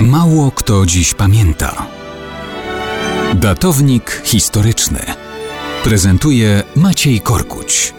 Mało 0.00 0.50
kto 0.50 0.86
dziś 0.86 1.14
pamięta. 1.14 1.86
Datownik 3.34 4.22
historyczny 4.24 4.98
prezentuje 5.84 6.62
Maciej 6.76 7.20
Korkuć. 7.20 7.94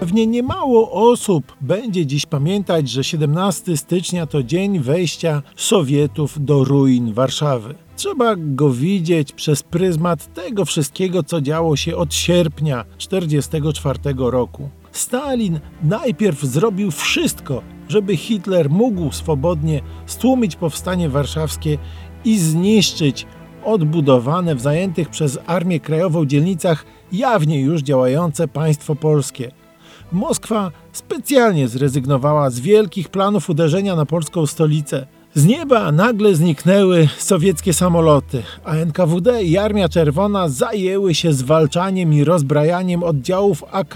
Pewnie 0.00 0.26
niemało 0.26 1.10
osób 1.10 1.56
będzie 1.60 2.06
dziś 2.06 2.26
pamiętać, 2.26 2.88
że 2.90 3.04
17 3.04 3.76
stycznia 3.76 4.26
to 4.26 4.42
dzień 4.42 4.78
wejścia 4.78 5.42
Sowietów 5.56 6.44
do 6.44 6.64
ruin 6.64 7.12
Warszawy. 7.12 7.74
Trzeba 7.98 8.34
go 8.36 8.70
widzieć 8.70 9.32
przez 9.32 9.62
pryzmat 9.62 10.34
tego 10.34 10.64
wszystkiego, 10.64 11.22
co 11.22 11.40
działo 11.40 11.76
się 11.76 11.96
od 11.96 12.14
sierpnia 12.14 12.84
1944 12.84 14.14
roku. 14.18 14.68
Stalin 14.92 15.60
najpierw 15.82 16.40
zrobił 16.42 16.90
wszystko, 16.90 17.62
żeby 17.88 18.16
Hitler 18.16 18.70
mógł 18.70 19.12
swobodnie 19.12 19.80
stłumić 20.06 20.56
powstanie 20.56 21.08
warszawskie 21.08 21.78
i 22.24 22.38
zniszczyć 22.38 23.26
odbudowane 23.64 24.54
w 24.54 24.60
zajętych 24.60 25.08
przez 25.08 25.38
Armię 25.46 25.80
Krajową 25.80 26.24
dzielnicach 26.24 26.84
jawnie 27.12 27.60
już 27.60 27.82
działające 27.82 28.48
państwo 28.48 28.94
polskie. 28.94 29.50
Moskwa 30.12 30.70
specjalnie 30.92 31.68
zrezygnowała 31.68 32.50
z 32.50 32.60
wielkich 32.60 33.08
planów 33.08 33.50
uderzenia 33.50 33.96
na 33.96 34.06
polską 34.06 34.46
stolicę. 34.46 35.06
Z 35.34 35.44
nieba 35.44 35.92
nagle 35.92 36.34
zniknęły 36.34 37.08
sowieckie 37.18 37.72
samoloty, 37.72 38.42
a 38.64 38.74
NKWD 38.74 39.42
i 39.42 39.58
Armia 39.58 39.88
Czerwona 39.88 40.48
zajęły 40.48 41.14
się 41.14 41.32
zwalczaniem 41.32 42.14
i 42.14 42.24
rozbrajaniem 42.24 43.02
oddziałów 43.02 43.64
AK 43.72 43.94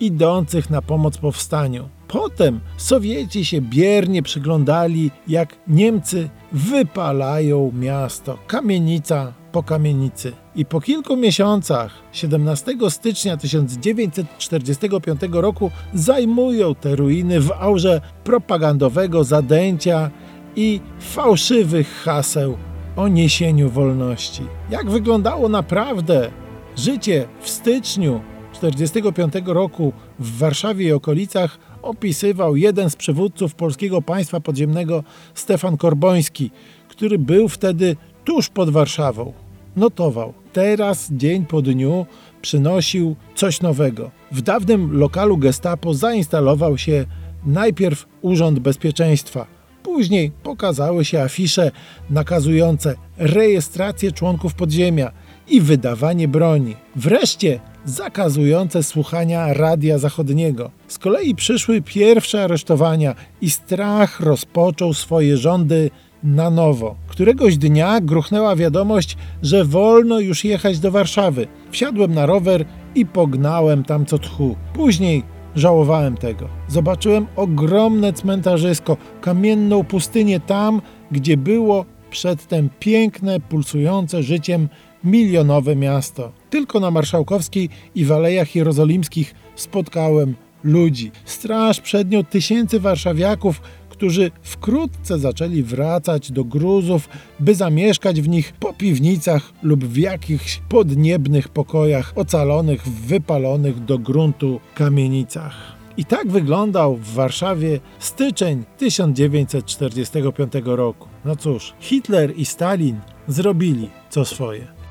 idących 0.00 0.70
na 0.70 0.82
pomoc 0.82 1.18
powstaniu. 1.18 1.88
Potem 2.08 2.60
Sowieci 2.76 3.44
się 3.44 3.60
biernie 3.60 4.22
przyglądali, 4.22 5.10
jak 5.28 5.56
Niemcy 5.68 6.28
wypalają 6.52 7.72
miasto, 7.74 8.38
kamienica 8.46 9.32
po 9.52 9.62
kamienicy. 9.62 10.32
I 10.56 10.64
po 10.64 10.80
kilku 10.80 11.16
miesiącach, 11.16 11.92
17 12.12 12.72
stycznia 12.88 13.36
1945 13.36 15.20
roku, 15.32 15.70
zajmują 15.94 16.74
te 16.74 16.96
ruiny 16.96 17.40
w 17.40 17.52
aurze 17.52 18.00
propagandowego 18.24 19.24
zadęcia 19.24 20.10
i 20.56 20.80
fałszywych 21.00 22.02
haseł 22.04 22.56
o 22.96 23.08
niesieniu 23.08 23.70
wolności. 23.70 24.42
Jak 24.70 24.90
wyglądało 24.90 25.48
naprawdę 25.48 26.30
życie 26.76 27.28
w 27.40 27.50
styczniu 27.50 28.20
1945 28.52 29.46
roku 29.46 29.92
w 30.18 30.38
Warszawie 30.38 30.86
i 30.86 30.92
okolicach 30.92 31.58
opisywał 31.82 32.56
jeden 32.56 32.90
z 32.90 32.96
przywódców 32.96 33.54
polskiego 33.54 34.02
państwa 34.02 34.40
podziemnego 34.40 35.04
Stefan 35.34 35.76
Korboński, 35.76 36.50
który 36.88 37.18
był 37.18 37.48
wtedy 37.48 37.96
tuż 38.24 38.48
pod 38.48 38.70
Warszawą. 38.70 39.32
Notował. 39.76 40.34
Teraz, 40.52 41.08
dzień 41.12 41.46
po 41.46 41.62
dniu, 41.62 42.06
przynosił 42.42 43.16
coś 43.34 43.60
nowego. 43.60 44.10
W 44.32 44.42
dawnym 44.42 44.98
lokalu 44.98 45.38
Gestapo 45.38 45.94
zainstalował 45.94 46.78
się 46.78 47.04
najpierw 47.46 48.06
Urząd 48.22 48.58
Bezpieczeństwa. 48.58 49.53
Później 49.94 50.30
pokazały 50.42 51.04
się 51.04 51.22
afisze 51.22 51.70
nakazujące 52.10 52.94
rejestrację 53.18 54.12
członków 54.12 54.54
podziemia 54.54 55.12
i 55.48 55.60
wydawanie 55.60 56.28
broni. 56.28 56.76
Wreszcie 56.96 57.60
zakazujące 57.84 58.82
słuchania 58.82 59.52
radia 59.52 59.98
zachodniego. 59.98 60.70
Z 60.88 60.98
kolei 60.98 61.34
przyszły 61.34 61.82
pierwsze 61.82 62.44
aresztowania 62.44 63.14
i 63.40 63.50
strach 63.50 64.20
rozpoczął 64.20 64.94
swoje 64.94 65.36
rządy 65.36 65.90
na 66.22 66.50
nowo. 66.50 66.96
Któregoś 67.08 67.56
dnia 67.56 68.00
gruchnęła 68.00 68.56
wiadomość, 68.56 69.16
że 69.42 69.64
wolno 69.64 70.20
już 70.20 70.44
jechać 70.44 70.78
do 70.78 70.90
Warszawy. 70.90 71.46
Wsiadłem 71.70 72.14
na 72.14 72.26
rower 72.26 72.64
i 72.94 73.06
pognałem 73.06 73.84
tam 73.84 74.06
co 74.06 74.18
tchu. 74.18 74.56
Później 74.72 75.33
żałowałem 75.56 76.16
tego. 76.16 76.48
Zobaczyłem 76.68 77.26
ogromne 77.36 78.12
cmentarzysko, 78.12 78.96
kamienną 79.20 79.84
pustynię 79.84 80.40
tam, 80.40 80.82
gdzie 81.10 81.36
było 81.36 81.84
przedtem 82.10 82.68
piękne, 82.80 83.40
pulsujące 83.40 84.22
życiem 84.22 84.68
milionowe 85.04 85.76
miasto. 85.76 86.32
Tylko 86.50 86.80
na 86.80 86.90
Marszałkowskiej 86.90 87.68
i 87.94 88.04
w 88.04 88.12
Alejach 88.12 88.54
Jerozolimskich 88.54 89.34
spotkałem 89.56 90.34
ludzi. 90.64 91.10
Straż 91.24 91.80
przed 91.80 92.10
nią 92.10 92.24
tysięcy 92.24 92.80
warszawiaków, 92.80 93.60
którzy 94.04 94.30
wkrótce 94.42 95.18
zaczęli 95.18 95.62
wracać 95.62 96.32
do 96.32 96.44
gruzów, 96.44 97.08
by 97.40 97.54
zamieszkać 97.54 98.20
w 98.20 98.28
nich 98.28 98.52
po 98.52 98.72
piwnicach 98.72 99.52
lub 99.62 99.84
w 99.84 99.96
jakichś 99.96 100.60
podniebnych 100.68 101.48
pokojach 101.48 102.12
ocalonych 102.16 102.82
w 102.82 103.06
wypalonych 103.06 103.84
do 103.84 103.98
gruntu 103.98 104.60
kamienicach. 104.74 105.54
I 105.96 106.04
tak 106.04 106.30
wyglądał 106.30 106.96
w 106.96 107.14
Warszawie 107.14 107.80
styczeń 107.98 108.64
1945 108.78 110.52
roku. 110.64 111.08
No 111.24 111.36
cóż, 111.36 111.74
Hitler 111.80 112.32
i 112.36 112.44
Stalin 112.44 113.00
zrobili 113.28 113.90
co 114.10 114.24
swoje. 114.24 114.83